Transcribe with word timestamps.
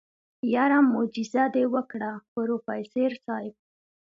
يره 0.53 0.79
موجيزه 0.91 1.43
دې 1.53 1.63
وکړه 1.73 2.11
پروفيسر 2.33 3.11
صيب. 3.25 3.53